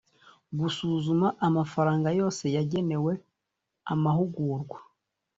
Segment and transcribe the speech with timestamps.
[0.59, 3.13] gusuzuma amafaranga yose yagenewe
[3.93, 4.77] amahugurwa